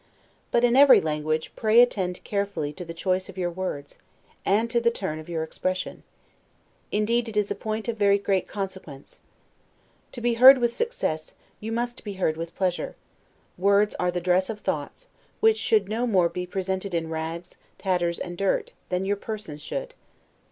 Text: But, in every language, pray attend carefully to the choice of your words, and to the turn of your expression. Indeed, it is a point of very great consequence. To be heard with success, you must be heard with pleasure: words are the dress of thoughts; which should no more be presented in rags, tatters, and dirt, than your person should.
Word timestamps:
But, 0.49 0.63
in 0.63 0.75
every 0.75 0.99
language, 0.99 1.55
pray 1.55 1.79
attend 1.79 2.23
carefully 2.23 2.73
to 2.73 2.83
the 2.83 2.91
choice 2.95 3.29
of 3.29 3.37
your 3.37 3.51
words, 3.51 3.99
and 4.43 4.67
to 4.71 4.81
the 4.81 4.89
turn 4.89 5.19
of 5.19 5.29
your 5.29 5.43
expression. 5.43 6.01
Indeed, 6.91 7.29
it 7.29 7.37
is 7.37 7.51
a 7.51 7.53
point 7.53 7.87
of 7.87 7.97
very 7.99 8.17
great 8.17 8.47
consequence. 8.47 9.19
To 10.13 10.19
be 10.19 10.33
heard 10.41 10.57
with 10.57 10.75
success, 10.75 11.33
you 11.59 11.71
must 11.71 12.03
be 12.03 12.13
heard 12.13 12.35
with 12.35 12.55
pleasure: 12.55 12.95
words 13.59 13.93
are 13.99 14.09
the 14.09 14.19
dress 14.21 14.49
of 14.49 14.61
thoughts; 14.61 15.09
which 15.39 15.57
should 15.57 15.87
no 15.87 16.07
more 16.07 16.29
be 16.29 16.47
presented 16.47 16.95
in 16.95 17.11
rags, 17.11 17.53
tatters, 17.77 18.17
and 18.17 18.35
dirt, 18.39 18.71
than 18.89 19.05
your 19.05 19.17
person 19.17 19.59
should. 19.59 19.93